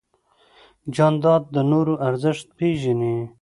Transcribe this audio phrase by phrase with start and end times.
[0.95, 3.15] جانداد د نورو ارزښت پېژني.